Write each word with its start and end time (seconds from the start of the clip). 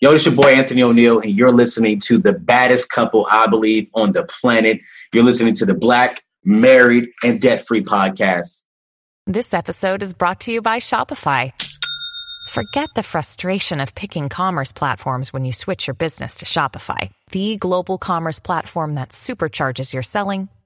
Yo, 0.00 0.12
it's 0.12 0.24
your 0.24 0.34
boy 0.36 0.54
Anthony 0.54 0.80
ONeal, 0.80 1.20
and 1.24 1.32
you're 1.32 1.50
listening 1.50 1.98
to 1.98 2.18
the 2.18 2.32
baddest 2.32 2.88
couple 2.88 3.26
I 3.32 3.48
believe 3.48 3.90
on 3.94 4.12
the 4.12 4.22
planet. 4.22 4.80
You're 5.12 5.24
listening 5.24 5.54
to 5.54 5.66
the 5.66 5.74
Black, 5.74 6.22
Married, 6.44 7.08
and 7.24 7.40
Debt 7.40 7.66
Free 7.66 7.82
podcast. 7.82 8.62
This 9.26 9.52
episode 9.52 10.04
is 10.04 10.14
brought 10.14 10.42
to 10.42 10.52
you 10.52 10.62
by 10.62 10.78
Shopify. 10.78 11.52
Forget 12.50 12.90
the 12.94 13.02
frustration 13.02 13.80
of 13.80 13.92
picking 13.96 14.28
commerce 14.28 14.70
platforms 14.70 15.32
when 15.32 15.44
you 15.44 15.52
switch 15.52 15.88
your 15.88 15.94
business 15.94 16.36
to 16.36 16.46
Shopify, 16.46 17.10
the 17.32 17.56
global 17.56 17.98
commerce 17.98 18.38
platform 18.38 18.94
that 18.94 19.08
supercharges 19.08 19.92
your 19.92 20.04
selling 20.04 20.48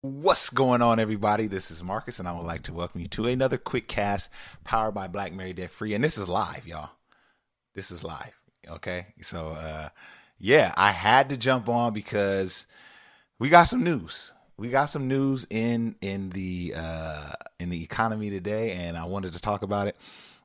What's 0.00 0.50
going 0.50 0.82
on, 0.82 0.98
everybody? 0.98 1.46
This 1.46 1.70
is 1.70 1.84
Marcus, 1.84 2.18
and 2.18 2.26
I 2.26 2.32
would 2.32 2.46
like 2.46 2.62
to 2.62 2.72
welcome 2.72 3.00
you 3.00 3.06
to 3.08 3.26
another 3.26 3.58
quick 3.58 3.86
cast 3.86 4.30
powered 4.64 4.94
by 4.94 5.08
Black 5.08 5.32
Mary 5.32 5.52
Debt 5.52 5.70
Free. 5.70 5.94
And 5.94 6.02
this 6.02 6.18
is 6.18 6.28
live, 6.28 6.66
y'all. 6.66 6.90
This 7.74 7.90
is 7.90 8.02
live. 8.02 8.32
Okay. 8.68 9.06
So, 9.22 9.48
uh, 9.48 9.90
yeah, 10.38 10.72
I 10.76 10.90
had 10.90 11.28
to 11.28 11.36
jump 11.36 11.68
on 11.68 11.92
because 11.92 12.66
we 13.38 13.50
got 13.50 13.64
some 13.64 13.84
news. 13.84 14.32
We 14.56 14.70
got 14.70 14.86
some 14.86 15.06
news 15.06 15.46
in 15.50 15.94
in 16.00 16.30
the 16.30 16.74
uh, 16.76 17.32
in 17.60 17.70
the 17.70 17.82
economy 17.82 18.30
today, 18.30 18.72
and 18.72 18.96
I 18.96 19.04
wanted 19.04 19.34
to 19.34 19.40
talk 19.40 19.62
about 19.62 19.86
it. 19.86 19.96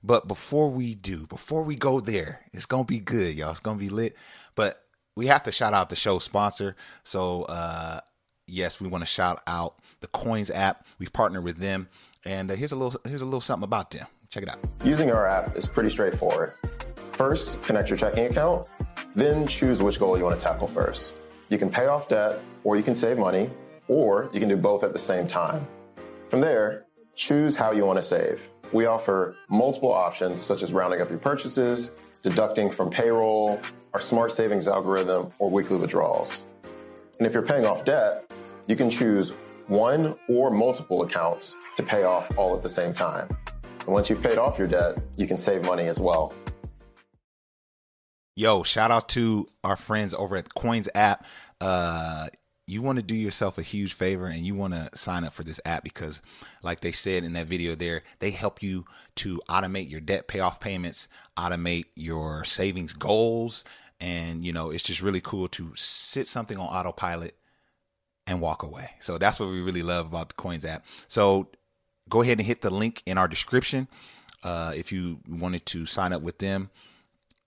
But 0.03 0.27
before 0.27 0.69
we 0.69 0.95
do, 0.95 1.25
before 1.27 1.63
we 1.63 1.75
go 1.75 1.99
there, 1.99 2.41
it's 2.51 2.65
gonna 2.65 2.83
be 2.83 2.99
good, 2.99 3.35
y'all. 3.35 3.51
It's 3.51 3.59
gonna 3.59 3.79
be 3.79 3.89
lit. 3.89 4.15
But 4.55 4.83
we 5.15 5.27
have 5.27 5.43
to 5.43 5.51
shout 5.51 5.73
out 5.73 5.89
the 5.89 5.95
show 5.95 6.19
sponsor. 6.19 6.75
So 7.03 7.43
uh, 7.43 8.01
yes, 8.47 8.81
we 8.81 8.87
want 8.87 9.01
to 9.01 9.05
shout 9.05 9.41
out 9.47 9.79
the 10.01 10.07
Coins 10.07 10.51
app. 10.51 10.85
We've 10.99 11.13
partnered 11.13 11.43
with 11.43 11.57
them, 11.57 11.87
and 12.25 12.51
uh, 12.51 12.55
here's 12.55 12.71
a 12.71 12.75
little 12.75 12.99
here's 13.05 13.21
a 13.21 13.25
little 13.25 13.41
something 13.41 13.63
about 13.63 13.91
them. 13.91 14.07
Check 14.29 14.43
it 14.43 14.49
out. 14.49 14.59
Using 14.83 15.11
our 15.11 15.27
app 15.27 15.55
is 15.55 15.67
pretty 15.67 15.89
straightforward. 15.89 16.55
First, 17.13 17.61
connect 17.63 17.89
your 17.89 17.97
checking 17.97 18.25
account, 18.25 18.67
then 19.13 19.47
choose 19.47 19.81
which 19.81 19.99
goal 19.99 20.17
you 20.17 20.23
want 20.23 20.39
to 20.39 20.43
tackle 20.43 20.67
first. 20.67 21.13
You 21.49 21.59
can 21.59 21.69
pay 21.69 21.85
off 21.85 22.07
debt, 22.07 22.41
or 22.63 22.75
you 22.75 22.81
can 22.83 22.95
save 22.95 23.19
money, 23.19 23.51
or 23.87 24.29
you 24.33 24.39
can 24.39 24.49
do 24.49 24.57
both 24.57 24.83
at 24.83 24.91
the 24.91 24.99
same 24.99 25.27
time. 25.27 25.67
From 26.29 26.41
there, 26.41 26.87
choose 27.15 27.55
how 27.55 27.71
you 27.71 27.85
want 27.85 27.99
to 27.99 28.03
save. 28.03 28.41
We 28.71 28.85
offer 28.85 29.35
multiple 29.49 29.91
options 29.91 30.41
such 30.41 30.63
as 30.63 30.73
rounding 30.73 31.01
up 31.01 31.09
your 31.09 31.19
purchases, 31.19 31.91
deducting 32.21 32.71
from 32.71 32.89
payroll, 32.89 33.59
our 33.93 33.99
smart 33.99 34.31
savings 34.31 34.67
algorithm, 34.67 35.29
or 35.39 35.49
weekly 35.49 35.77
withdrawals. 35.77 36.45
And 37.17 37.27
if 37.27 37.33
you're 37.33 37.43
paying 37.43 37.65
off 37.65 37.85
debt, 37.85 38.31
you 38.67 38.75
can 38.75 38.89
choose 38.89 39.31
one 39.67 40.15
or 40.27 40.49
multiple 40.49 41.03
accounts 41.03 41.55
to 41.77 41.83
pay 41.83 42.03
off 42.03 42.37
all 42.37 42.55
at 42.55 42.63
the 42.63 42.69
same 42.69 42.93
time. 42.93 43.27
And 43.79 43.87
once 43.87 44.09
you've 44.09 44.23
paid 44.23 44.37
off 44.37 44.57
your 44.57 44.67
debt, 44.67 44.97
you 45.17 45.27
can 45.27 45.37
save 45.37 45.65
money 45.65 45.87
as 45.87 45.99
well. 45.99 46.33
Yo, 48.35 48.63
shout 48.63 48.89
out 48.89 49.09
to 49.09 49.47
our 49.63 49.75
friends 49.75 50.13
over 50.13 50.35
at 50.37 50.53
Coins 50.55 50.89
app. 50.95 51.25
Uh, 51.61 52.27
you 52.65 52.81
want 52.81 52.97
to 52.97 53.03
do 53.03 53.15
yourself 53.15 53.57
a 53.57 53.61
huge 53.61 53.93
favor 53.93 54.25
and 54.25 54.45
you 54.45 54.55
want 54.55 54.73
to 54.73 54.89
sign 54.97 55.23
up 55.23 55.33
for 55.33 55.43
this 55.43 55.59
app 55.65 55.83
because 55.83 56.21
like 56.61 56.79
they 56.79 56.91
said 56.91 57.23
in 57.23 57.33
that 57.33 57.47
video 57.47 57.75
there 57.75 58.03
they 58.19 58.31
help 58.31 58.63
you 58.63 58.85
to 59.15 59.41
automate 59.49 59.89
your 59.89 59.99
debt 59.99 60.27
payoff 60.27 60.59
payments 60.59 61.07
automate 61.37 61.85
your 61.95 62.43
savings 62.45 62.93
goals 62.93 63.63
and 63.99 64.45
you 64.45 64.53
know 64.53 64.69
it's 64.69 64.83
just 64.83 65.01
really 65.01 65.21
cool 65.21 65.47
to 65.47 65.71
sit 65.75 66.27
something 66.27 66.57
on 66.57 66.67
autopilot 66.67 67.35
and 68.25 68.39
walk 68.39 68.63
away. 68.63 68.89
So 68.99 69.17
that's 69.17 69.37
what 69.39 69.49
we 69.49 69.59
really 69.61 69.83
love 69.83 70.05
about 70.05 70.29
the 70.29 70.35
coins 70.35 70.63
app. 70.63 70.85
So 71.09 71.49
go 72.09 72.21
ahead 72.21 72.37
and 72.37 72.47
hit 72.47 72.61
the 72.61 72.69
link 72.69 73.01
in 73.05 73.17
our 73.17 73.27
description 73.27 73.87
uh, 74.43 74.73
if 74.75 74.91
you 74.91 75.19
wanted 75.27 75.65
to 75.67 75.85
sign 75.85 76.13
up 76.13 76.21
with 76.21 76.37
them 76.39 76.69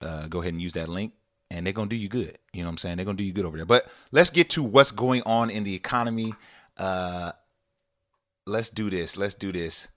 uh, 0.00 0.26
go 0.28 0.40
ahead 0.40 0.52
and 0.52 0.62
use 0.62 0.74
that 0.74 0.88
link 0.88 1.12
and 1.50 1.64
they're 1.64 1.72
gonna 1.72 1.88
do 1.88 1.96
you 1.96 2.08
good. 2.08 2.38
You 2.52 2.62
know 2.62 2.68
what 2.68 2.72
I'm 2.72 2.78
saying? 2.78 2.96
They're 2.96 3.06
gonna 3.06 3.16
do 3.16 3.24
you 3.24 3.32
good 3.32 3.44
over 3.44 3.56
there. 3.56 3.66
But 3.66 3.86
let's 4.12 4.30
get 4.30 4.50
to 4.50 4.62
what's 4.62 4.90
going 4.90 5.22
on 5.24 5.50
in 5.50 5.64
the 5.64 5.74
economy. 5.74 6.34
Uh, 6.76 7.32
let's 8.46 8.70
do 8.70 8.90
this. 8.90 9.16
Let's 9.16 9.34
do 9.34 9.52
this. 9.52 9.88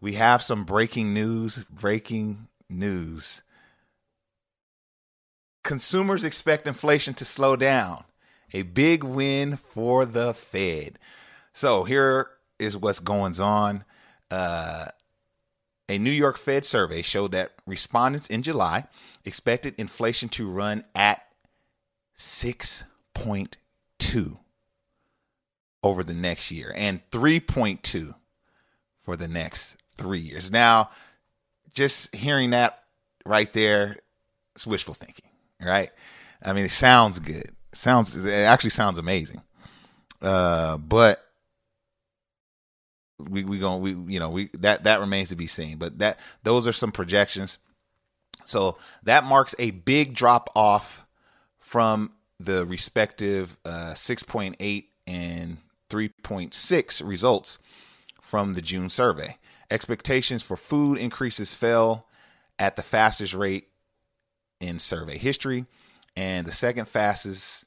We 0.00 0.14
have 0.14 0.42
some 0.42 0.64
breaking 0.64 1.14
news. 1.14 1.64
Breaking 1.64 2.48
news. 2.68 3.42
Consumers 5.64 6.24
expect 6.24 6.66
inflation 6.66 7.14
to 7.14 7.24
slow 7.24 7.56
down. 7.56 8.04
A 8.52 8.62
big 8.62 9.04
win 9.04 9.56
for 9.56 10.06
the 10.06 10.32
Fed. 10.32 10.98
So 11.52 11.84
here 11.84 12.30
is 12.58 12.76
what's 12.76 13.00
going 13.00 13.38
on. 13.40 13.84
Uh, 14.30 14.86
a 15.88 15.98
New 15.98 16.10
York 16.10 16.36
Fed 16.36 16.64
survey 16.64 17.02
showed 17.02 17.32
that 17.32 17.52
respondents 17.66 18.28
in 18.28 18.42
July 18.42 18.84
expected 19.24 19.74
inflation 19.78 20.28
to 20.30 20.48
run 20.48 20.84
at 20.94 21.22
6.2 22.16 24.36
over 25.82 26.04
the 26.04 26.14
next 26.14 26.50
year 26.50 26.72
and 26.74 27.00
3.2 27.10 28.14
for 29.02 29.16
the 29.16 29.28
next 29.28 29.76
three 29.96 30.20
years. 30.20 30.50
Now, 30.50 30.90
just 31.72 32.14
hearing 32.14 32.50
that 32.50 32.82
right 33.24 33.52
there, 33.52 33.98
it's 34.54 34.66
wishful 34.66 34.94
thinking, 34.94 35.30
right? 35.60 35.90
I 36.42 36.52
mean, 36.52 36.64
it 36.64 36.70
sounds 36.70 37.18
good. 37.18 37.50
It 37.72 37.78
sounds 37.78 38.16
it 38.16 38.30
actually 38.30 38.70
sounds 38.70 38.98
amazing. 38.98 39.42
Uh, 40.20 40.78
but 40.78 41.27
we 43.18 43.44
we 43.44 43.58
going 43.58 43.80
we 43.82 44.12
you 44.12 44.20
know 44.20 44.30
we 44.30 44.50
that 44.54 44.84
that 44.84 45.00
remains 45.00 45.30
to 45.30 45.36
be 45.36 45.46
seen. 45.46 45.78
But 45.78 45.98
that 45.98 46.20
those 46.42 46.66
are 46.66 46.72
some 46.72 46.92
projections. 46.92 47.58
So 48.44 48.78
that 49.02 49.24
marks 49.24 49.54
a 49.58 49.72
big 49.72 50.14
drop 50.14 50.48
off 50.54 51.06
from 51.58 52.12
the 52.40 52.64
respective 52.64 53.58
uh, 53.64 53.92
6.8 53.94 54.86
and 55.06 55.58
3.6 55.90 57.06
results 57.06 57.58
from 58.20 58.54
the 58.54 58.62
June 58.62 58.88
survey. 58.88 59.36
Expectations 59.70 60.42
for 60.42 60.56
food 60.56 60.98
increases 60.98 61.52
fell 61.52 62.06
at 62.58 62.76
the 62.76 62.82
fastest 62.82 63.34
rate 63.34 63.68
in 64.60 64.78
survey 64.78 65.18
history 65.18 65.66
and 66.16 66.46
the 66.46 66.52
second 66.52 66.86
fastest 66.86 67.66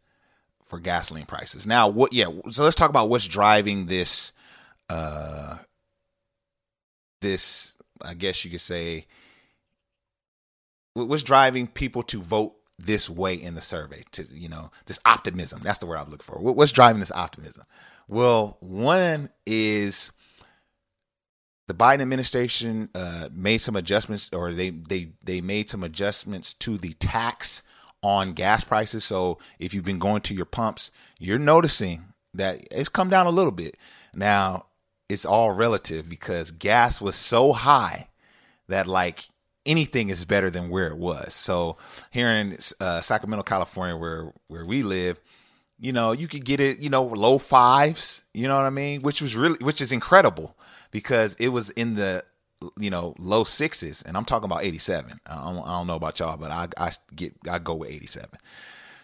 for 0.65 0.79
gasoline 0.79 1.25
prices. 1.25 1.67
Now, 1.67 1.87
what 1.89 2.13
yeah, 2.13 2.27
so 2.49 2.63
let's 2.63 2.75
talk 2.75 2.89
about 2.89 3.09
what's 3.09 3.27
driving 3.27 3.85
this 3.85 4.33
uh 4.91 5.57
this 7.21 7.77
I 8.01 8.13
guess 8.13 8.43
you 8.43 8.51
could 8.51 8.61
say 8.61 9.05
what's 10.93 11.23
driving 11.23 11.67
people 11.67 12.03
to 12.03 12.21
vote 12.21 12.55
this 12.77 13.09
way 13.09 13.35
in 13.35 13.53
the 13.53 13.61
survey 13.61 14.03
to 14.11 14.25
you 14.31 14.49
know 14.49 14.71
this 14.87 14.99
optimism? 15.05 15.61
That's 15.63 15.79
the 15.79 15.85
word 15.85 15.97
i'm 15.97 16.09
looking 16.09 16.25
for. 16.25 16.39
What's 16.39 16.71
driving 16.71 16.99
this 16.99 17.11
optimism? 17.11 17.63
Well 18.07 18.57
one 18.59 19.29
is 19.45 20.11
the 21.67 21.73
biden 21.73 22.01
administration 22.01 22.89
uh, 22.95 23.29
made 23.31 23.59
some 23.59 23.75
adjustments 23.75 24.29
or 24.33 24.51
they 24.51 24.71
they 24.71 25.11
they 25.23 25.41
made 25.41 25.69
some 25.69 25.83
adjustments 25.83 26.53
to 26.55 26.77
the 26.77 26.93
tax 26.93 27.63
on 28.03 28.33
gas 28.33 28.63
prices. 28.63 29.03
So 29.03 29.37
if 29.59 29.73
you've 29.73 29.85
been 29.85 29.99
going 29.99 30.21
to 30.23 30.35
your 30.35 30.45
pumps 30.45 30.91
you're 31.19 31.39
noticing 31.39 32.05
that 32.33 32.65
it's 32.71 32.89
come 32.89 33.09
down 33.09 33.27
a 33.27 33.31
little 33.31 33.51
bit. 33.51 33.77
Now 34.13 34.65
it's 35.11 35.25
all 35.25 35.51
relative 35.51 36.09
because 36.09 36.51
gas 36.51 37.01
was 37.01 37.15
so 37.15 37.51
high 37.51 38.07
that 38.67 38.87
like 38.87 39.25
anything 39.65 40.09
is 40.09 40.25
better 40.25 40.49
than 40.49 40.69
where 40.69 40.87
it 40.87 40.97
was. 40.97 41.33
So 41.33 41.77
here 42.11 42.27
in 42.27 42.57
uh, 42.79 43.01
Sacramento, 43.01 43.43
California, 43.43 43.95
where 43.95 44.33
where 44.47 44.65
we 44.65 44.83
live, 44.83 45.19
you 45.79 45.93
know, 45.93 46.11
you 46.11 46.27
could 46.27 46.45
get 46.45 46.59
it, 46.59 46.79
you 46.79 46.89
know, 46.89 47.03
low 47.03 47.37
fives. 47.37 48.23
You 48.33 48.47
know 48.47 48.55
what 48.55 48.65
I 48.65 48.69
mean? 48.69 49.01
Which 49.01 49.21
was 49.21 49.35
really, 49.35 49.57
which 49.61 49.81
is 49.81 49.91
incredible 49.91 50.55
because 50.91 51.35
it 51.35 51.49
was 51.49 51.69
in 51.71 51.95
the 51.95 52.23
you 52.79 52.89
know 52.89 53.15
low 53.17 53.43
sixes, 53.43 54.01
and 54.03 54.15
I'm 54.15 54.25
talking 54.25 54.45
about 54.45 54.63
87. 54.63 55.19
I 55.25 55.35
don't, 55.35 55.67
I 55.67 55.77
don't 55.77 55.87
know 55.87 55.95
about 55.95 56.19
y'all, 56.19 56.37
but 56.37 56.51
I 56.51 56.67
I 56.77 56.91
get 57.15 57.35
I 57.49 57.59
go 57.59 57.75
with 57.75 57.91
87. 57.91 58.29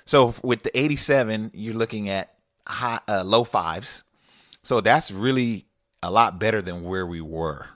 So 0.05 0.33
with 0.41 0.63
the 0.63 0.77
87, 0.79 1.51
you're 1.53 1.75
looking 1.75 2.07
at 2.07 2.33
high 2.65 3.01
uh, 3.09 3.23
low 3.23 3.43
fives. 3.43 4.03
So 4.63 4.81
that's 4.81 5.11
really 5.11 5.66
a 6.07 6.11
lot 6.11 6.39
better 6.39 6.61
than 6.61 6.83
where 6.83 7.05
we 7.05 7.19
were. 7.19 7.67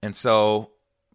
And 0.00 0.14
so 0.14 0.70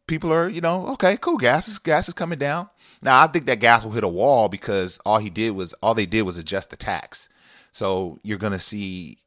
people 0.05 0.33
are, 0.33 0.49
you 0.49 0.59
know, 0.59 0.87
okay, 0.89 1.15
cool. 1.15 1.37
Gas 1.37 1.69
is 1.69 1.79
gas 1.79 2.09
is 2.09 2.13
coming 2.13 2.37
down. 2.37 2.69
Now 3.01 3.21
I 3.21 3.27
think 3.27 3.45
that 3.45 3.61
gas 3.61 3.85
will 3.85 3.91
hit 3.91 4.03
a 4.03 4.09
wall 4.09 4.49
because 4.49 4.99
all 5.05 5.17
he 5.17 5.29
did 5.29 5.51
was 5.51 5.71
all 5.75 5.93
they 5.93 6.05
did 6.05 6.23
was 6.23 6.37
adjust 6.37 6.69
the 6.69 6.75
tax. 6.75 7.29
So 7.71 8.19
you're 8.21 8.37
gonna 8.37 8.59
see 8.59 9.19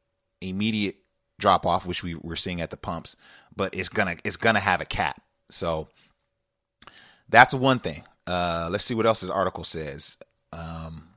immediate 0.43 0.97
drop 1.41 1.65
off, 1.65 1.87
which 1.87 2.03
we 2.03 2.15
we're 2.15 2.37
seeing 2.37 2.61
at 2.61 2.71
the 2.71 2.77
pumps, 2.77 3.17
but 3.57 3.75
it's 3.75 3.89
gonna 3.89 4.17
it's 4.23 4.37
gonna 4.37 4.61
have 4.61 4.83
a 4.83 4.87
cap. 4.87 5.19
So 5.49 5.89
that's 7.31 7.55
one 7.55 7.79
thing. 7.79 8.05
Uh, 8.27 8.69
let's 8.71 8.85
see 8.85 8.95
what 8.95 9.07
else 9.07 9.23
this 9.23 9.31
article 9.31 9.65
says. 9.65 10.19
Um, 10.53 11.09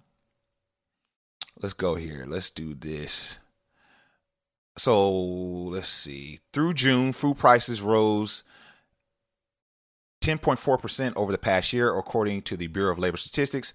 let's 1.62 1.74
go 1.74 1.95
here. 1.95 2.25
Let's 2.25 2.50
do 2.50 2.74
this. 2.74 3.39
So 4.78 5.10
let's 5.10 5.90
see. 5.90 6.40
Through 6.54 6.76
June, 6.76 7.12
food 7.12 7.38
prices 7.38 7.82
rose 7.82 8.44
10.4% 10.22 11.14
over 11.16 11.32
the 11.32 11.38
past 11.38 11.74
year, 11.74 11.98
according 11.98 12.44
to 12.44 12.58
the 12.58 12.68
Bureau 12.68 12.92
of 12.92 13.00
Labor 13.00 13.18
Statistics. 13.18 13.74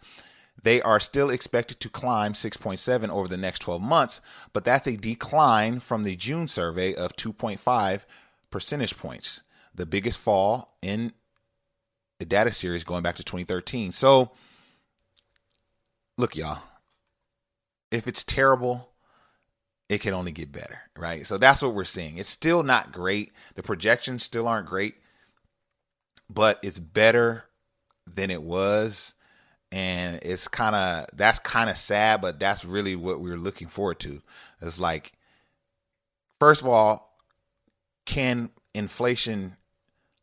They 0.62 0.80
are 0.82 1.00
still 1.00 1.30
expected 1.30 1.80
to 1.80 1.88
climb 1.88 2.34
6.7 2.34 3.08
over 3.08 3.26
the 3.26 3.36
next 3.36 3.60
12 3.60 3.82
months, 3.82 4.20
but 4.52 4.64
that's 4.64 4.86
a 4.86 4.96
decline 4.96 5.80
from 5.80 6.04
the 6.04 6.14
June 6.14 6.46
survey 6.46 6.94
of 6.94 7.16
2.5 7.16 8.04
percentage 8.50 8.96
points, 8.96 9.42
the 9.74 9.86
biggest 9.86 10.20
fall 10.20 10.76
in 10.82 11.12
the 12.18 12.26
data 12.26 12.52
series 12.52 12.84
going 12.84 13.02
back 13.02 13.16
to 13.16 13.24
2013. 13.24 13.90
So, 13.90 14.30
look, 16.16 16.36
y'all, 16.36 16.60
if 17.90 18.06
it's 18.06 18.22
terrible, 18.22 18.91
it 19.92 20.00
can 20.00 20.14
only 20.14 20.32
get 20.32 20.50
better, 20.50 20.80
right? 20.96 21.26
So 21.26 21.38
that's 21.38 21.62
what 21.62 21.74
we're 21.74 21.84
seeing. 21.84 22.18
It's 22.18 22.30
still 22.30 22.62
not 22.62 22.92
great. 22.92 23.32
The 23.54 23.62
projections 23.62 24.22
still 24.24 24.48
aren't 24.48 24.66
great 24.66 24.94
but 26.34 26.58
it's 26.62 26.78
better 26.78 27.44
than 28.12 28.30
it 28.30 28.42
was. 28.42 29.14
And 29.70 30.20
it's 30.22 30.48
kind 30.48 30.76
of 30.76 31.06
that's 31.14 31.38
kind 31.38 31.70
of 31.70 31.76
sad 31.76 32.20
but 32.20 32.38
that's 32.38 32.64
really 32.64 32.94
what 32.96 33.20
we 33.20 33.30
are 33.30 33.38
looking 33.38 33.68
forward 33.68 34.00
to. 34.00 34.20
It's 34.60 34.80
like 34.80 35.12
first 36.38 36.60
of 36.62 36.68
all 36.68 37.16
can 38.04 38.50
inflation 38.74 39.56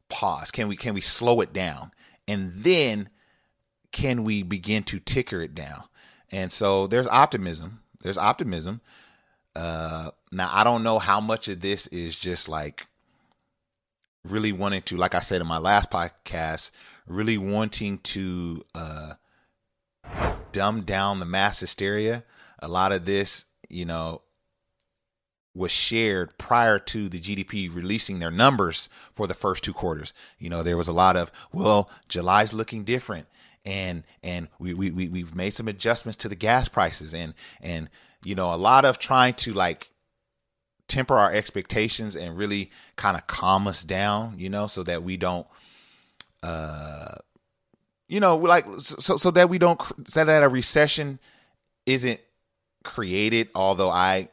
pause? 0.10 0.52
Can 0.52 0.68
we 0.68 0.76
can 0.76 0.94
we 0.94 1.02
slow 1.02 1.42
it 1.42 1.52
down? 1.52 1.92
And 2.28 2.54
then 2.56 3.10
can 3.92 4.24
we 4.24 4.44
begin 4.44 4.84
to 4.84 5.00
ticker 5.00 5.42
it 5.42 5.56
down? 5.56 5.84
And 6.32 6.52
so 6.52 6.86
there's 6.86 7.08
optimism. 7.08 7.82
There's 8.02 8.20
optimism 8.20 8.82
uh 9.56 10.12
now 10.32 10.50
i 10.54 10.64
don't 10.64 10.84
know 10.84 11.00
how 11.00 11.20
much 11.20 11.48
of 11.48 11.62
this 11.62 11.88
is 11.88 12.16
just 12.16 12.48
like 12.48 12.88
really 14.24 14.52
wanting 14.52 14.82
to, 14.84 14.98
like 14.98 15.16
I 15.16 15.20
said 15.20 15.42
in 15.42 15.48
my 15.48 15.58
last 15.58 15.90
podcast, 15.92 16.72
really 17.08 17.38
wanting 17.38 18.00
to 18.00 18.62
uh, 18.76 19.14
dumb 20.52 20.82
down 20.82 21.20
the 21.20 21.26
mass 21.26 21.60
hysteria. 21.60 22.24
A 22.60 22.68
lot 22.68 22.92
of 22.92 23.06
this, 23.06 23.46
you 23.70 23.86
know, 23.86 24.22
was 25.56 25.72
shared 25.72 26.38
prior 26.38 26.80
to 26.80 27.10
the 27.10 27.20
GDP 27.20 27.74
releasing 27.74 28.20
their 28.20 28.32
numbers 28.32 28.88
for 29.12 29.28
the 29.28 29.34
first 29.34 29.64
two 29.64 29.74
quarters. 29.74 30.14
You 30.38 30.50
know, 30.50 30.64
there 30.64 30.78
was 30.78 30.88
a 30.88 30.94
lot 30.94 31.18
of, 31.18 31.32
well, 31.52 31.90
July's 32.08 32.54
looking 32.54 32.84
different. 32.84 33.28
And 33.66 34.04
and 34.24 34.48
we, 34.58 34.74
we, 34.74 34.90
we 34.90 35.10
we've 35.10 35.36
made 35.36 35.50
some 35.54 35.68
adjustments 35.68 36.16
to 36.18 36.30
the 36.30 36.36
gas 36.36 36.70
prices 36.70 37.14
and 37.14 37.34
and 37.62 37.90
you 38.24 38.36
know 38.36 38.54
a 38.54 38.56
lot 38.56 38.86
of 38.86 39.00
trying 39.00 39.34
to 39.36 39.54
like 39.54 39.90
temper 40.90 41.18
our 41.18 41.32
expectations 41.32 42.16
and 42.16 42.36
really 42.36 42.72
kind 42.98 43.16
of 43.16 43.26
calm 43.28 43.68
us 43.68 43.86
down, 43.86 44.34
you 44.38 44.50
know, 44.50 44.68
so 44.68 44.84
that 44.84 45.04
we 45.04 45.16
don't, 45.16 45.48
uh, 46.44 47.16
you 48.10 48.20
know, 48.20 48.36
like 48.36 48.66
so 48.80 49.16
so 49.16 49.32
that 49.32 49.50
we 49.50 49.58
don't 49.58 49.82
so 50.08 50.26
that 50.26 50.44
a 50.44 50.50
recession 50.50 51.20
isn't 51.86 52.20
created. 52.84 53.50
Although 53.56 53.92
I, 53.92 54.30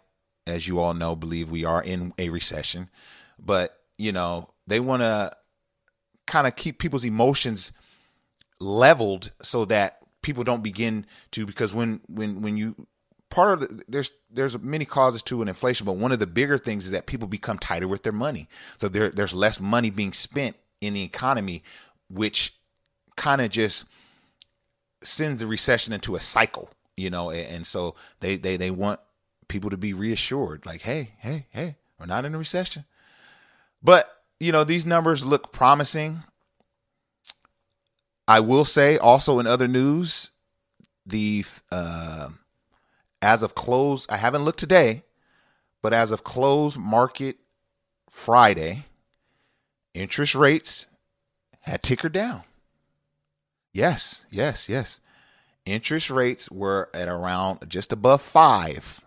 as 0.47 0.67
you 0.67 0.81
all 0.81 0.94
know, 0.94 1.15
believe 1.15 1.50
we 1.50 1.65
are 1.65 1.83
in 1.83 2.12
a 2.19 2.31
recession, 2.31 2.88
but 3.38 3.79
you 3.99 4.12
know 4.12 4.50
they 4.67 4.81
want 4.81 5.03
to 5.03 5.31
kind 6.27 6.47
of 6.47 6.56
keep 6.56 6.79
people's 6.79 7.05
emotions 7.05 7.71
leveled 8.59 9.31
so 9.43 9.65
that 9.67 9.99
people 10.23 10.43
don't 10.43 10.62
begin 10.62 11.06
to 11.31 11.47
because 11.47 11.75
when 11.75 12.00
when 12.09 12.41
when 12.41 12.56
you 12.56 12.75
part 13.37 13.53
of 13.53 13.69
the, 13.69 13.83
there's 13.87 14.12
there's 14.31 14.59
many 14.59 14.87
causes 14.87 15.23
to 15.25 15.43
an 15.43 15.49
inflation, 15.49 15.85
but 15.85 15.97
one 15.97 16.11
of 16.11 16.19
the 16.19 16.27
bigger 16.27 16.56
things 16.56 16.87
is 16.87 16.93
that 16.93 17.05
people 17.05 17.29
become 17.29 17.59
tighter 17.59 17.87
with 17.87 18.03
their 18.03 18.12
money. 18.12 18.49
So 18.79 18.88
there 18.88 19.11
there's 19.11 19.35
less 19.35 19.61
money 19.61 19.91
being 19.91 20.15
spent 20.15 20.56
in 20.81 20.94
the 20.94 21.03
economy, 21.03 21.62
which 22.09 22.55
kind 23.15 23.43
of 23.43 23.50
just 23.50 23.85
sends 25.03 25.43
the 25.43 25.47
recession 25.47 25.93
into 25.93 26.17
a 26.17 26.21
cycle, 26.21 26.71
you 26.97 27.11
know. 27.11 27.29
And, 27.29 27.47
and 27.49 27.67
so 27.67 27.94
they 28.21 28.37
they 28.37 28.56
they 28.56 28.71
want 28.71 29.00
people 29.49 29.69
to 29.69 29.77
be 29.77 29.93
reassured, 29.93 30.65
like, 30.65 30.81
hey, 30.81 31.11
hey, 31.19 31.47
hey, 31.50 31.76
we're 32.00 32.07
not 32.07 32.25
in 32.25 32.35
a 32.35 32.38
recession. 32.38 32.87
But 33.83 34.11
you 34.40 34.50
know 34.50 34.64
these 34.64 34.87
numbers 34.87 35.26
look 35.26 35.52
promising. 35.52 36.23
I 38.26 38.40
will 38.40 38.64
say 38.64 38.97
also 38.97 39.38
in 39.40 39.47
other 39.47 39.69
news, 39.69 40.31
the 41.05 41.45
uh, 41.71 42.31
as 43.23 43.42
of 43.42 43.54
close, 43.54 44.06
I 44.08 44.16
haven't 44.16 44.44
looked 44.44 44.58
today, 44.58 45.04
but 45.82 45.92
as 45.92 46.11
of 46.11 46.25
close 46.25 46.76
market 46.76 47.37
Friday, 48.11 48.87
interest 49.94 50.35
rates 50.35 50.87
had 51.61 51.82
tickered 51.82 52.12
down. 52.12 52.42
Yes, 53.73 54.25
yes, 54.30 54.68
yes. 54.68 55.00
Interest 55.64 56.11
rates 56.11 56.50
were 56.50 56.88
at 56.94 57.08
around 57.08 57.68
just 57.68 57.92
above 57.92 58.23
five. 58.23 59.04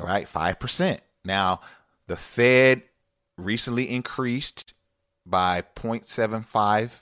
All 0.00 0.06
right, 0.06 0.26
5%. 0.26 0.98
Now, 1.24 1.60
the 2.06 2.16
Fed 2.16 2.82
recently 3.36 3.90
increased 3.90 4.74
by 5.26 5.62
0.75 5.76 7.00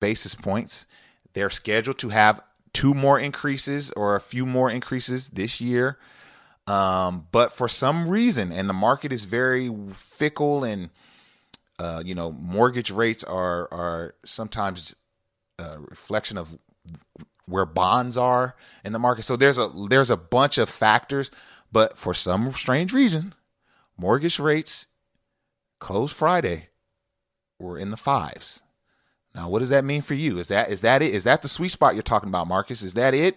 basis 0.00 0.34
points. 0.34 0.86
They're 1.34 1.50
scheduled 1.50 1.98
to 1.98 2.10
have 2.10 2.40
two 2.76 2.92
more 2.92 3.18
increases 3.18 3.90
or 3.92 4.16
a 4.16 4.20
few 4.20 4.44
more 4.44 4.70
increases 4.70 5.30
this 5.30 5.62
year. 5.62 5.98
Um, 6.66 7.26
but 7.32 7.54
for 7.54 7.68
some 7.68 8.06
reason, 8.06 8.52
and 8.52 8.68
the 8.68 8.74
market 8.74 9.12
is 9.12 9.24
very 9.24 9.72
fickle, 9.92 10.62
and 10.62 10.90
uh, 11.78 12.02
you 12.04 12.14
know, 12.14 12.32
mortgage 12.32 12.90
rates 12.90 13.24
are 13.24 13.66
are 13.72 14.14
sometimes 14.26 14.94
a 15.58 15.78
reflection 15.78 16.36
of 16.36 16.58
where 17.46 17.64
bonds 17.64 18.18
are 18.18 18.56
in 18.84 18.92
the 18.92 18.98
market. 18.98 19.22
So 19.22 19.36
there's 19.36 19.56
a 19.56 19.70
there's 19.88 20.10
a 20.10 20.16
bunch 20.18 20.58
of 20.58 20.68
factors, 20.68 21.30
but 21.72 21.96
for 21.96 22.12
some 22.12 22.50
strange 22.50 22.92
reason, 22.92 23.34
mortgage 23.96 24.38
rates 24.38 24.88
closed 25.78 26.14
Friday 26.14 26.68
were 27.58 27.78
in 27.78 27.90
the 27.90 27.96
fives. 27.96 28.62
Now, 29.36 29.50
what 29.50 29.58
does 29.58 29.68
that 29.68 29.84
mean 29.84 30.00
for 30.00 30.14
you? 30.14 30.38
Is 30.38 30.48
that 30.48 30.70
is 30.70 30.80
that 30.80 31.02
it? 31.02 31.14
Is 31.14 31.24
that 31.24 31.42
the 31.42 31.48
sweet 31.48 31.68
spot 31.68 31.94
you're 31.94 32.02
talking 32.02 32.30
about, 32.30 32.48
Marcus? 32.48 32.82
Is 32.82 32.94
that 32.94 33.12
it? 33.12 33.36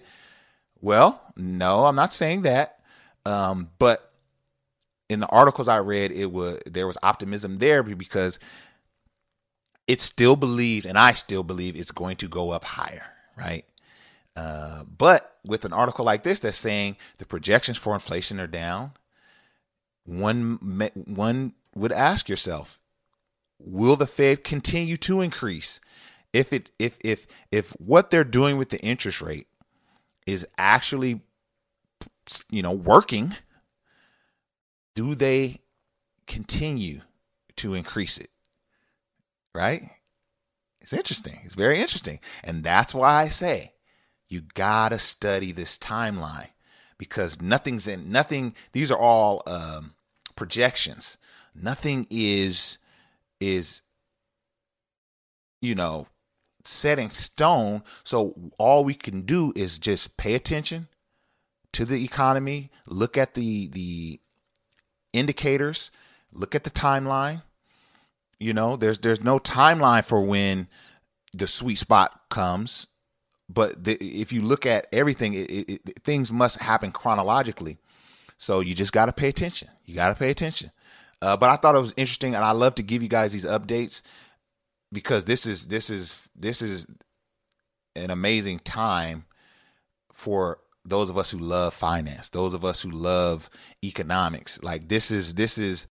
Well, 0.80 1.22
no, 1.36 1.86
I'm 1.86 1.96
not 1.96 2.14
saying 2.14 2.44
that. 2.44 2.80
Um, 3.26 3.70
but 3.80 4.14
in 5.10 5.20
the 5.20 5.28
articles 5.28 5.68
I 5.68 5.80
read, 5.80 6.14
it 6.14 6.32
was 6.32 6.58
there 6.66 6.88
was 6.88 6.98
optimism 7.04 7.58
there 7.58 7.84
because 7.84 8.40
it's 9.88 10.04
still 10.04 10.38
believed, 10.38 10.86
and 10.86 10.98
I 10.98 11.14
still 11.14 11.44
believe 11.44 11.76
it's 11.76 11.92
going 11.92 12.16
to 12.18 12.30
go 12.30 12.52
up 12.52 12.64
higher, 12.64 13.06
right? 13.38 13.66
Uh, 14.38 14.86
but 14.86 15.36
with 15.44 15.66
an 15.66 15.74
article 15.74 16.06
like 16.06 16.24
this 16.24 16.40
that's 16.40 16.58
saying 16.58 16.96
the 17.18 17.26
projections 17.26 17.78
for 17.78 17.94
inflation 17.94 18.40
are 18.40 18.48
down, 18.48 18.94
one 20.06 20.60
one 21.06 21.56
would 21.76 21.92
ask 21.92 22.30
yourself, 22.30 22.80
will 23.60 23.98
the 23.98 24.08
Fed 24.08 24.46
continue 24.46 24.96
to 24.96 25.20
increase? 25.20 25.82
If 26.34 26.54
it 26.54 26.72
if 26.78 26.98
if 27.04 27.28
if 27.52 27.72
what 27.80 28.12
they're 28.12 28.24
doing 28.24 28.58
with 28.58 28.70
the 28.70 28.80
interest 28.82 29.22
rate 29.22 29.48
is 30.28 30.48
actually 30.58 31.22
you 32.50 32.62
know 32.62 32.72
working, 32.72 33.36
do 34.96 35.16
they 35.16 35.60
continue 36.28 37.02
to 37.58 37.74
increase 37.74 38.18
it? 38.18 38.30
Right? 39.56 39.90
It's 40.82 40.94
interesting. 40.94 41.40
It's 41.44 41.56
very 41.56 41.82
interesting. 41.82 42.20
And 42.44 42.64
that's 42.64 42.94
why 42.94 43.22
I 43.22 43.30
say 43.30 43.74
you 44.28 44.42
got 44.54 44.90
to 44.90 45.00
study 45.00 45.52
this 45.52 45.78
timeline 45.78 46.50
because 46.98 47.42
nothing's 47.42 47.88
in 47.88 48.12
nothing 48.12 48.56
these 48.72 48.92
are 48.92 48.98
all 48.98 49.42
um, 49.48 49.96
projections. 50.36 51.18
Nothing 51.56 52.08
is 52.10 52.78
is 53.40 53.82
you 55.62 55.76
know 55.76 56.08
set 56.64 57.00
in 57.00 57.10
stone. 57.12 57.84
So 58.04 58.52
all 58.58 58.84
we 58.84 58.94
can 58.94 59.22
do 59.22 59.54
is 59.56 59.80
just 59.80 60.18
pay 60.18 60.36
attention 60.36 60.88
to 61.74 61.86
the 61.86 62.04
economy, 62.04 62.72
look 62.88 63.18
at 63.18 63.34
the 63.34 63.68
the 63.70 64.20
indicators, 65.14 65.92
look 66.32 66.56
at 66.56 66.64
the 66.64 66.72
timeline. 66.72 67.44
You 68.40 68.54
know, 68.54 68.76
there's 68.76 69.00
there's 69.00 69.22
no 69.22 69.40
timeline 69.40 70.04
for 70.04 70.22
when 70.22 70.68
the 71.34 71.48
sweet 71.48 71.78
spot 71.78 72.22
comes, 72.30 72.88
but 73.48 73.84
the, 73.84 73.96
if 73.96 74.34
you 74.34 74.42
look 74.42 74.66
at 74.66 74.88
everything, 74.92 75.34
it, 75.34 75.52
it, 75.52 75.70
it, 75.70 76.04
things 76.04 76.32
must 76.32 76.60
happen 76.60 76.92
chronologically. 76.92 77.78
So 78.38 78.62
you 78.62 78.74
just 78.74 78.94
got 78.94 79.08
to 79.08 79.14
pay 79.14 79.28
attention. 79.28 79.68
You 79.86 79.96
got 79.96 80.10
to 80.10 80.16
pay 80.16 80.32
attention. 80.32 80.72
Uh, 81.22 81.36
but 81.36 81.50
I 81.50 81.58
thought 81.58 81.76
it 81.76 81.80
was 81.80 81.94
interesting, 81.98 82.36
and 82.36 82.46
I 82.46 82.52
love 82.52 82.76
to 82.76 82.84
give 82.84 83.04
you 83.04 83.10
guys 83.10 83.34
these 83.34 83.46
updates 83.46 84.02
because 84.92 85.26
this 85.26 85.46
is 85.46 85.68
this 85.68 85.90
is 85.90 86.29
this 86.40 86.62
is 86.62 86.88
an 87.96 88.10
amazing 88.10 88.60
time 88.60 89.26
for 90.12 90.60
those 90.86 91.10
of 91.10 91.18
us 91.18 91.30
who 91.32 91.38
love 91.38 91.74
finance, 91.74 92.30
those 92.30 92.54
of 92.54 92.66
us 92.66 92.82
who 92.82 92.90
love 92.90 93.50
economics. 93.84 94.62
Like 94.64 94.88
this 94.88 95.12
is 95.12 95.36
this 95.36 95.58
is 95.58 95.88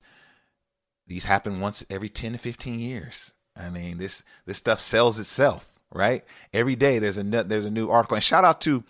these 1.08 1.26
happen 1.26 1.60
once 1.60 1.86
every 1.90 2.10
10 2.10 2.34
to 2.34 2.38
15 2.38 2.80
years. 2.80 3.34
I 3.58 3.70
mean, 3.70 3.98
this 3.98 4.24
this 4.46 4.58
stuff 4.58 4.80
sells 4.80 5.20
itself, 5.20 5.74
right? 5.92 6.24
Every 6.54 6.76
day 6.76 7.00
there's 7.00 7.18
a 7.18 7.24
there's 7.24 7.66
a 7.66 7.72
new 7.72 7.90
article. 7.90 8.16
And 8.16 8.24
shout 8.24 8.46
out 8.46 8.62
to 8.62 8.84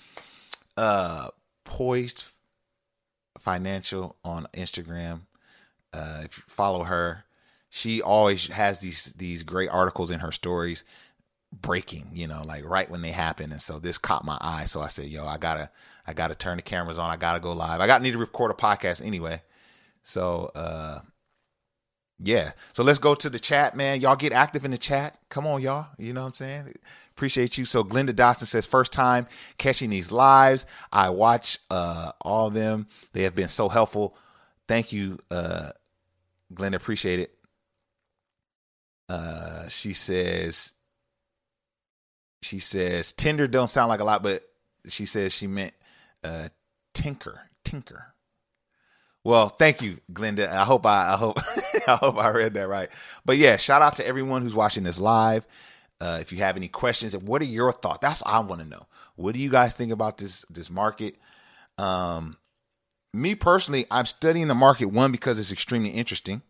uh 0.78 1.30
Poised 1.64 2.32
Financial 3.40 4.16
on 4.24 4.48
Instagram. 4.54 5.22
Uh 5.94 6.22
if 6.26 6.38
you 6.38 6.44
follow 6.48 6.84
her, 6.84 7.24
she 7.70 8.02
always 8.02 8.48
has 8.48 8.80
these 8.80 9.14
these 9.18 9.44
great 9.44 9.70
articles 9.70 10.12
in 10.12 10.20
her 10.20 10.32
stories 10.32 10.84
breaking, 11.62 12.10
you 12.14 12.28
know, 12.28 12.44
like 12.46 12.66
right 12.66 12.90
when 12.90 13.02
they 13.02 13.12
happen. 13.12 13.52
And 13.52 13.62
so 13.62 13.80
this 13.80 13.98
caught 13.98 14.26
my 14.26 14.38
eye. 14.42 14.66
So 14.66 14.82
I 14.82 14.88
said, 14.88 15.08
yo, 15.08 15.26
I 15.26 15.38
gotta 15.38 15.70
I 16.06 16.14
gotta 16.14 16.36
turn 16.36 16.58
the 16.58 16.64
cameras 16.64 17.00
on. 17.00 17.10
I 17.10 17.18
gotta 17.18 17.40
go 17.40 17.54
live. 17.54 17.82
I 17.82 17.88
got 17.88 18.02
need 18.02 18.12
to 18.12 18.18
record 18.18 18.52
a 18.52 18.56
podcast 18.56 19.06
anyway. 19.06 19.42
So 20.04 20.52
uh 20.56 21.00
yeah. 22.20 22.52
So 22.74 22.84
let's 22.84 23.00
go 23.00 23.16
to 23.16 23.30
the 23.30 23.40
chat, 23.40 23.76
man. 23.76 24.00
Y'all 24.02 24.16
get 24.16 24.34
active 24.34 24.64
in 24.66 24.72
the 24.72 24.78
chat. 24.78 25.18
Come 25.30 25.46
on, 25.46 25.62
y'all. 25.62 25.88
You 25.98 26.14
know 26.14 26.22
what 26.22 26.28
I'm 26.28 26.34
saying? 26.36 26.74
Appreciate 27.12 27.58
you. 27.58 27.66
So 27.66 27.84
Glenda 27.84 28.12
Dotson 28.12 28.46
says, 28.46 28.66
first 28.66 28.92
time 28.92 29.28
catching 29.58 29.90
these 29.90 30.12
lives. 30.12 30.66
I 30.92 31.10
watch 31.10 31.60
uh 31.70 32.12
all 32.22 32.48
of 32.48 32.54
them. 32.54 32.88
They 33.14 33.24
have 33.24 33.36
been 33.36 33.50
so 33.50 33.70
helpful. 33.70 34.18
Thank 34.68 34.92
you, 34.92 35.20
uh 35.32 35.72
Glenda. 36.54 36.76
Appreciate 36.76 37.20
it. 37.20 37.32
Uh 39.10 39.68
she 39.70 39.94
says 39.94 40.74
she 42.46 42.60
says 42.60 43.12
Tinder 43.12 43.48
don't 43.48 43.70
sound 43.70 43.90
like 43.90 44.00
a 44.00 44.04
lot, 44.04 44.24
but 44.24 44.44
she 44.88 45.06
says 45.06 45.34
she 45.34 45.48
meant 45.48 45.74
uh 46.24 46.50
tinker. 46.94 47.42
Tinker. 47.64 48.14
Well, 49.24 49.50
thank 49.50 49.82
you, 49.82 49.98
Glenda. 50.14 50.48
I 50.48 50.64
hope 50.64 50.86
I, 50.86 51.14
I 51.14 51.18
hope 51.18 51.40
I 51.88 51.96
hope 51.96 52.18
I 52.18 52.30
read 52.30 52.54
that 52.54 52.70
right. 52.70 52.90
But 53.26 53.38
yeah, 53.38 53.58
shout 53.58 53.82
out 53.82 53.96
to 53.98 54.08
everyone 54.08 54.44
who's 54.44 54.56
watching 54.56 54.84
this 54.84 55.00
live. 55.00 55.48
Uh, 56.00 56.20
if 56.22 56.32
you 56.32 56.40
have 56.40 56.58
any 56.58 56.68
questions, 56.68 57.18
what 57.18 57.42
are 57.42 57.46
your 57.46 57.72
thoughts? 57.72 58.00
That's 58.02 58.22
what 58.22 58.34
I 58.34 58.40
want 58.40 58.62
to 58.62 58.68
know. 58.68 58.86
What 59.16 59.34
do 59.34 59.40
you 59.40 59.50
guys 59.50 59.74
think 59.74 59.92
about 59.92 60.18
this 60.20 60.46
this 60.50 60.70
market? 60.70 61.16
Um, 61.78 62.38
me 63.14 63.34
personally, 63.34 63.88
I'm 63.90 64.06
studying 64.06 64.48
the 64.48 64.56
market 64.56 64.86
one 64.86 65.12
because 65.12 65.40
it's 65.40 65.52
extremely 65.52 65.90
interesting, 65.90 66.44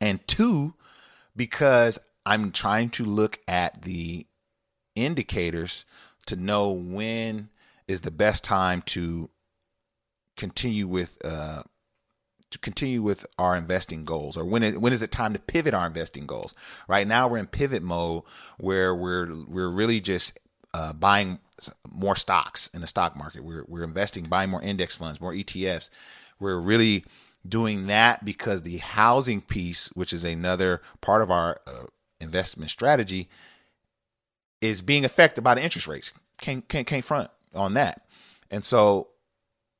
and 0.00 0.26
two 0.28 0.74
because 1.34 1.98
I'm 2.26 2.52
trying 2.52 2.90
to 2.90 3.04
look 3.04 3.38
at 3.48 3.82
the 3.82 4.26
indicators 4.94 5.84
to 6.26 6.36
know 6.36 6.70
when 6.70 7.48
is 7.86 8.00
the 8.02 8.10
best 8.10 8.44
time 8.44 8.82
to 8.82 9.30
continue 10.36 10.86
with 10.86 11.18
uh, 11.24 11.62
to 12.50 12.58
continue 12.58 13.02
with 13.02 13.26
our 13.38 13.56
investing 13.56 14.04
goals 14.04 14.36
or 14.36 14.44
when 14.44 14.80
when 14.80 14.92
is 14.92 15.02
it 15.02 15.10
time 15.10 15.32
to 15.32 15.40
pivot 15.40 15.74
our 15.74 15.86
investing 15.86 16.26
goals? 16.26 16.54
Right 16.88 17.06
now 17.06 17.28
we're 17.28 17.38
in 17.38 17.46
pivot 17.46 17.82
mode 17.82 18.22
where 18.58 18.94
we're 18.94 19.34
we're 19.46 19.70
really 19.70 20.00
just 20.00 20.38
uh, 20.72 20.92
buying 20.92 21.38
more 21.90 22.16
stocks 22.16 22.68
in 22.74 22.80
the 22.80 22.86
stock 22.86 23.16
market. 23.16 23.44
We're, 23.44 23.64
we're 23.68 23.84
investing 23.84 24.24
buying 24.24 24.50
more 24.50 24.62
index 24.62 24.94
funds 24.94 25.20
more 25.20 25.32
etfs 25.32 25.88
we're 26.38 26.58
really 26.58 27.04
doing 27.46 27.86
that 27.86 28.24
because 28.24 28.62
the 28.62 28.78
housing 28.78 29.40
piece 29.40 29.88
which 29.94 30.12
is 30.12 30.24
another 30.24 30.80
part 31.00 31.22
of 31.22 31.30
our 31.30 31.60
uh, 31.66 31.84
investment 32.20 32.70
strategy 32.70 33.28
is 34.64 34.82
being 34.82 35.04
affected 35.04 35.42
by 35.42 35.54
the 35.54 35.62
interest 35.62 35.86
rates 35.86 36.12
can't, 36.40 36.68
can't 36.68 36.86
can't 36.86 37.04
front 37.04 37.30
on 37.54 37.74
that 37.74 38.06
and 38.50 38.64
so 38.64 39.08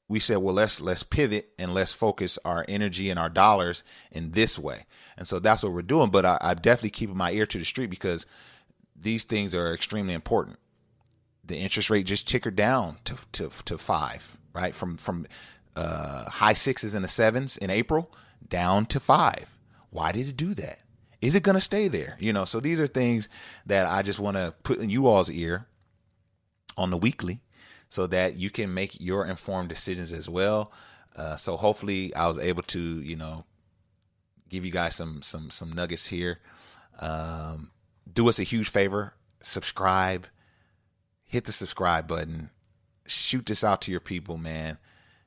we 0.09 0.21
said, 0.21 0.39
well, 0.39 0.55
let's 0.55 0.81
let's 0.81 1.03
pivot 1.03 1.51
and 1.59 1.73
let's 1.73 1.95
focus 1.95 2.39
our 2.45 2.65
energy 2.69 3.11
and 3.11 3.19
our 3.19 3.31
dollars 3.31 3.83
in 4.13 4.33
this 4.33 4.59
way. 4.59 4.85
And 5.17 5.27
so 5.27 5.39
that's 5.39 5.63
what 5.63 5.73
we're 5.73 5.83
doing. 5.83 6.11
But 6.11 6.27
I, 6.27 6.39
I'm 6.41 6.57
definitely 6.57 6.91
keeping 6.91 7.17
my 7.17 7.33
ear 7.33 7.47
to 7.47 7.59
the 7.59 7.65
street 7.65 7.89
because 7.89 8.27
these 8.95 9.25
things 9.25 9.55
are 9.55 9.73
extremely 9.73 10.15
important. 10.15 10.59
The 11.45 11.57
interest 11.59 11.91
rate 11.91 12.07
just 12.07 12.29
tickered 12.29 12.57
down 12.57 12.99
to 13.05 13.17
to 13.33 13.51
to 13.65 13.79
five, 13.79 14.37
right? 14.55 14.75
From 14.75 14.97
from 14.99 15.27
uh, 15.75 16.29
high 16.29 16.53
sixes 16.55 16.95
and 16.95 17.05
the 17.05 17.09
sevens 17.09 17.57
in 17.57 17.71
April 17.71 18.11
down 18.47 18.87
to 18.87 19.01
five. 19.01 19.59
Why 19.91 20.13
did 20.13 20.29
it 20.29 20.37
do 20.37 20.55
that? 20.55 20.81
Is 21.25 21.35
it 21.35 21.43
going 21.43 21.55
to 21.55 21.61
stay 21.61 21.89
there? 21.89 22.17
You 22.21 22.33
know, 22.33 22.45
so 22.45 22.61
these 22.61 22.79
are 22.79 22.87
things 22.87 23.29
that 23.67 23.87
I 23.87 24.03
just 24.03 24.21
want 24.21 24.37
to 24.37 24.55
put 24.63 24.79
in 24.79 24.91
you 24.91 25.07
all's 25.07 25.31
ear 25.31 25.67
on 26.77 26.91
the 26.91 26.99
weekly 26.99 27.41
so 27.89 28.07
that 28.09 28.37
you 28.37 28.51
can 28.51 28.75
make 28.75 29.01
your 29.01 29.25
informed 29.27 29.71
decisions 29.71 30.13
as 30.13 30.29
well. 30.29 30.71
Uh, 31.17 31.37
so 31.37 31.57
hopefully, 31.57 32.15
I 32.15 32.27
was 32.27 32.37
able 32.39 32.63
to, 32.65 32.79
you 32.79 33.17
know, 33.17 33.45
give 34.51 34.67
you 34.67 34.71
guys 34.71 34.97
some 34.97 35.23
some 35.23 35.49
some 35.51 35.73
nuggets 35.73 36.07
here. 36.07 36.41
Um, 37.01 37.71
do 38.13 38.29
us 38.29 38.39
a 38.39 38.43
huge 38.43 38.69
favor, 38.69 39.15
subscribe, 39.43 40.27
hit 41.25 41.45
the 41.45 41.53
subscribe 41.53 42.07
button, 42.07 42.51
shoot 43.07 43.47
this 43.47 43.65
out 43.65 43.81
to 43.83 43.91
your 43.91 44.01
people, 44.01 44.37
man. 44.37 44.77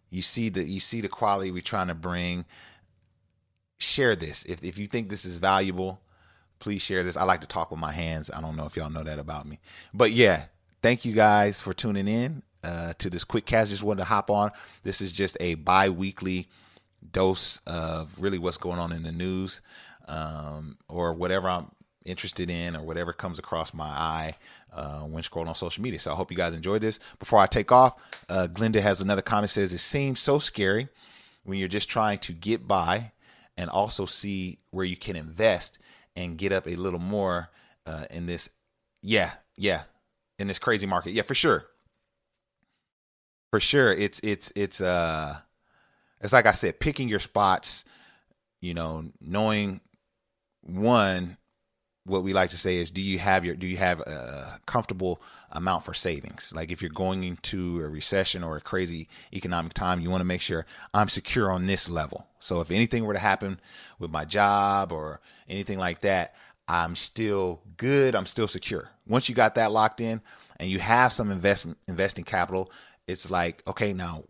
You 0.09 0.21
see 0.21 0.49
the 0.49 0.63
you 0.63 0.79
see 0.79 1.01
the 1.01 1.09
quality 1.09 1.49
we're 1.49 1.61
trying 1.61 1.87
to 1.87 1.95
bring. 1.95 2.45
Share 3.79 4.15
this 4.15 4.43
if 4.45 4.63
if 4.63 4.77
you 4.77 4.85
think 4.85 5.09
this 5.09 5.25
is 5.25 5.37
valuable. 5.37 6.01
Please 6.59 6.81
share 6.81 7.03
this. 7.03 7.15
I 7.15 7.23
like 7.23 7.41
to 7.41 7.47
talk 7.47 7.69
with 7.69 7.79
my 7.79 7.91
hands. 7.91 8.31
I 8.33 8.41
don't 8.41 8.55
know 8.55 8.65
if 8.65 8.75
y'all 8.75 8.89
know 8.89 9.03
that 9.03 9.19
about 9.19 9.47
me, 9.47 9.59
but 9.93 10.11
yeah, 10.11 10.45
thank 10.81 11.05
you 11.05 11.13
guys 11.13 11.61
for 11.61 11.73
tuning 11.73 12.07
in 12.07 12.41
uh, 12.63 12.93
to 12.97 13.09
this 13.09 13.23
quick 13.23 13.45
cast. 13.45 13.69
Just 13.69 13.83
wanted 13.83 13.99
to 13.99 14.05
hop 14.05 14.31
on. 14.31 14.51
This 14.83 15.01
is 15.01 15.11
just 15.11 15.37
a 15.39 15.53
bi 15.55 15.89
weekly 15.89 16.47
dose 17.11 17.59
of 17.67 18.13
really 18.19 18.39
what's 18.39 18.57
going 18.57 18.79
on 18.79 18.91
in 18.91 19.03
the 19.03 19.11
news 19.11 19.61
um, 20.07 20.77
or 20.87 21.13
whatever 21.13 21.47
I'm 21.47 21.71
interested 22.05 22.49
in 22.49 22.75
or 22.75 22.81
whatever 22.81 23.13
comes 23.13 23.37
across 23.39 23.73
my 23.73 23.85
eye 23.85 24.33
uh, 24.73 25.01
when 25.01 25.23
scrolling 25.23 25.47
on 25.47 25.55
social 25.55 25.83
media. 25.83 25.99
So 25.99 26.11
I 26.11 26.15
hope 26.15 26.31
you 26.31 26.37
guys 26.37 26.53
enjoyed 26.53 26.81
this. 26.81 26.99
Before 27.19 27.39
I 27.39 27.47
take 27.47 27.71
off, 27.71 27.95
uh, 28.29 28.47
Glenda 28.51 28.81
has 28.81 29.01
another 29.01 29.21
comment 29.21 29.49
says 29.49 29.73
it 29.73 29.79
seems 29.79 30.19
so 30.19 30.39
scary 30.39 30.87
when 31.43 31.59
you're 31.59 31.67
just 31.67 31.89
trying 31.89 32.19
to 32.19 32.33
get 32.33 32.67
by 32.67 33.11
and 33.57 33.69
also 33.69 34.05
see 34.05 34.59
where 34.71 34.85
you 34.85 34.97
can 34.97 35.15
invest 35.15 35.79
and 36.15 36.37
get 36.37 36.51
up 36.51 36.67
a 36.67 36.75
little 36.75 36.99
more 36.99 37.49
uh, 37.85 38.05
in 38.11 38.25
this. 38.25 38.49
Yeah, 39.01 39.31
yeah, 39.55 39.83
in 40.39 40.47
this 40.47 40.59
crazy 40.59 40.87
market. 40.87 41.11
Yeah, 41.11 41.23
for 41.23 41.35
sure 41.35 41.67
for 43.51 43.59
sure 43.59 43.93
it's 43.93 44.19
it's 44.23 44.51
it's 44.55 44.81
uh 44.81 45.37
it's 46.19 46.33
like 46.33 46.47
I 46.47 46.51
said, 46.51 46.79
picking 46.79 47.09
your 47.09 47.19
spots, 47.19 47.85
you 48.59 48.73
know, 48.73 49.05
knowing 49.21 49.81
one 50.61 51.37
what 52.07 52.23
we 52.23 52.33
like 52.33 52.49
to 52.49 52.57
say 52.57 52.77
is 52.77 52.89
do 52.89 53.01
you 53.01 53.19
have 53.19 53.43
your 53.43 53.55
do 53.55 53.67
you 53.67 53.77
have 53.77 53.99
a 53.99 54.59
comfortable 54.65 55.21
amount 55.51 55.83
for 55.83 55.93
savings? 55.93 56.53
Like 56.55 56.71
if 56.71 56.81
you're 56.81 56.89
going 56.89 57.23
into 57.23 57.81
a 57.81 57.87
recession 57.87 58.43
or 58.43 58.57
a 58.57 58.61
crazy 58.61 59.09
economic 59.33 59.73
time 59.73 59.99
you 59.99 60.09
want 60.09 60.21
to 60.21 60.25
make 60.25 60.41
sure 60.41 60.65
i'm 60.93 61.09
secure 61.09 61.51
on 61.51 61.67
this 61.67 61.89
level. 61.89 62.25
So 62.39 62.61
if 62.61 62.71
anything 62.71 63.05
were 63.05 63.13
to 63.13 63.19
happen 63.19 63.59
with 63.99 64.09
my 64.09 64.25
job 64.25 64.91
or 64.91 65.19
anything 65.49 65.77
like 65.77 66.01
that 66.01 66.35
i'm 66.67 66.95
still 66.95 67.61
good 67.75 68.15
i'm 68.15 68.25
still 68.25 68.47
secure. 68.47 68.89
Once 69.05 69.27
you 69.27 69.35
got 69.35 69.55
that 69.55 69.71
locked 69.71 70.01
in 70.01 70.21
and 70.59 70.71
you 70.71 70.79
have 70.79 71.11
some 71.11 71.29
investment 71.29 71.77
investing 71.87 72.23
capital 72.23 72.71
it's 73.07 73.29
like 73.29 73.61
okay 73.67 73.91
now 73.93 74.23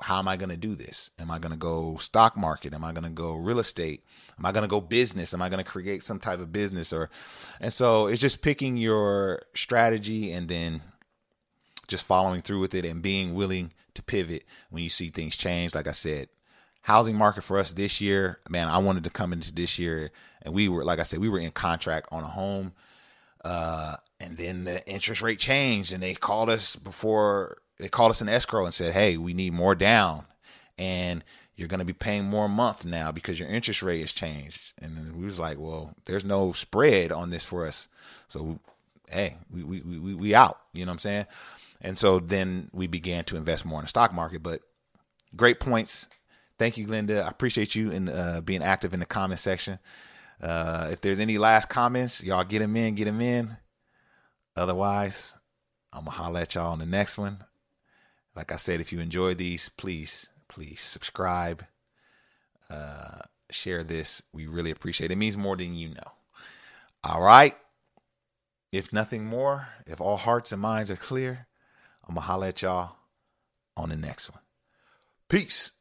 how 0.00 0.18
am 0.18 0.28
I 0.28 0.36
going 0.36 0.50
to 0.50 0.56
do 0.56 0.74
this? 0.74 1.10
Am 1.18 1.30
I 1.30 1.38
going 1.38 1.52
to 1.52 1.58
go 1.58 1.96
stock 1.96 2.36
market? 2.36 2.74
Am 2.74 2.84
I 2.84 2.92
going 2.92 3.04
to 3.04 3.10
go 3.10 3.34
real 3.34 3.58
estate? 3.58 4.04
Am 4.38 4.44
I 4.44 4.52
going 4.52 4.62
to 4.62 4.68
go 4.68 4.80
business? 4.80 5.32
Am 5.32 5.42
I 5.42 5.48
going 5.48 5.62
to 5.62 5.70
create 5.70 6.02
some 6.02 6.18
type 6.18 6.40
of 6.40 6.52
business 6.52 6.92
or 6.92 7.10
and 7.60 7.72
so 7.72 8.06
it's 8.06 8.20
just 8.20 8.42
picking 8.42 8.76
your 8.76 9.40
strategy 9.54 10.32
and 10.32 10.48
then 10.48 10.82
just 11.88 12.04
following 12.04 12.42
through 12.42 12.60
with 12.60 12.74
it 12.74 12.84
and 12.84 13.00
being 13.00 13.34
willing 13.34 13.72
to 13.94 14.02
pivot 14.02 14.44
when 14.70 14.82
you 14.82 14.88
see 14.88 15.08
things 15.08 15.36
change. 15.36 15.74
Like 15.74 15.86
I 15.86 15.92
said, 15.92 16.28
housing 16.82 17.16
market 17.16 17.42
for 17.42 17.58
us 17.58 17.72
this 17.72 18.00
year, 18.00 18.40
man, 18.48 18.68
I 18.68 18.78
wanted 18.78 19.04
to 19.04 19.10
come 19.10 19.32
into 19.32 19.52
this 19.52 19.78
year 19.78 20.10
and 20.42 20.54
we 20.54 20.68
were 20.68 20.84
like 20.84 20.98
I 20.98 21.04
said, 21.04 21.20
we 21.20 21.28
were 21.28 21.38
in 21.38 21.50
contract 21.52 22.08
on 22.12 22.22
a 22.22 22.28
home 22.28 22.72
uh 23.44 23.96
and 24.18 24.36
then 24.36 24.64
the 24.64 24.86
interest 24.88 25.22
rate 25.22 25.38
changed 25.38 25.92
and 25.92 26.02
they 26.02 26.14
called 26.14 26.50
us 26.50 26.74
before 26.76 27.58
they 27.78 27.88
called 27.88 28.10
us 28.10 28.20
an 28.20 28.28
escrow 28.28 28.64
and 28.64 28.74
said, 28.74 28.92
"Hey, 28.92 29.16
we 29.16 29.34
need 29.34 29.52
more 29.52 29.74
down, 29.74 30.24
and 30.78 31.24
you're 31.56 31.68
going 31.68 31.78
to 31.78 31.84
be 31.86 31.92
paying 31.92 32.24
more 32.24 32.46
a 32.46 32.50
month 32.50 32.84
now 32.84 33.10
because 33.12 33.38
your 33.40 33.48
interest 33.48 33.82
rate 33.82 34.00
has 34.00 34.12
changed." 34.12 34.72
And 34.80 35.16
we 35.16 35.24
was 35.24 35.38
like, 35.38 35.58
"Well, 35.58 35.94
there's 36.04 36.24
no 36.24 36.52
spread 36.52 37.12
on 37.12 37.30
this 37.30 37.44
for 37.44 37.66
us, 37.66 37.88
so 38.28 38.58
hey, 39.10 39.36
we 39.50 39.62
we 39.62 39.80
we 39.80 40.14
we 40.14 40.34
out." 40.34 40.60
You 40.72 40.84
know 40.84 40.90
what 40.90 40.94
I'm 40.94 40.98
saying? 41.00 41.26
And 41.82 41.98
so 41.98 42.18
then 42.18 42.70
we 42.72 42.86
began 42.86 43.24
to 43.24 43.36
invest 43.36 43.66
more 43.66 43.80
in 43.80 43.84
the 43.84 43.88
stock 43.88 44.12
market. 44.12 44.42
But 44.42 44.62
great 45.34 45.60
points. 45.60 46.08
Thank 46.58 46.78
you, 46.78 46.86
Linda. 46.86 47.22
I 47.22 47.28
appreciate 47.28 47.74
you 47.74 47.90
in 47.90 48.08
uh, 48.08 48.40
being 48.40 48.62
active 48.62 48.94
in 48.94 49.00
the 49.00 49.06
comment 49.06 49.40
section. 49.40 49.78
Uh, 50.40 50.88
if 50.90 51.00
there's 51.00 51.18
any 51.18 51.38
last 51.38 51.68
comments, 51.68 52.22
y'all 52.22 52.44
get 52.44 52.60
them 52.60 52.76
in, 52.76 52.94
get 52.94 53.04
them 53.04 53.20
in. 53.20 53.56
Otherwise, 54.54 55.36
I'm 55.92 56.04
gonna 56.04 56.10
holler 56.16 56.40
at 56.40 56.54
y'all 56.54 56.72
on 56.72 56.78
the 56.78 56.86
next 56.86 57.18
one. 57.18 57.38
Like 58.36 58.52
I 58.52 58.56
said, 58.56 58.80
if 58.80 58.92
you 58.92 59.00
enjoy 59.00 59.34
these, 59.34 59.70
please, 59.70 60.28
please 60.48 60.80
subscribe, 60.80 61.64
uh, 62.68 63.22
share 63.50 63.82
this. 63.82 64.22
We 64.32 64.46
really 64.46 64.70
appreciate 64.70 65.10
it. 65.10 65.14
It 65.14 65.18
means 65.18 65.38
more 65.38 65.56
than 65.56 65.74
you 65.74 65.88
know. 65.88 66.12
All 67.02 67.22
right. 67.22 67.56
If 68.72 68.92
nothing 68.92 69.24
more, 69.24 69.68
if 69.86 70.00
all 70.00 70.18
hearts 70.18 70.52
and 70.52 70.60
minds 70.60 70.90
are 70.90 70.96
clear, 70.96 71.46
I'm 72.06 72.14
going 72.14 72.22
to 72.22 72.26
holler 72.26 72.48
at 72.48 72.60
y'all 72.60 72.96
on 73.76 73.88
the 73.88 73.96
next 73.96 74.30
one. 74.30 74.42
Peace. 75.28 75.72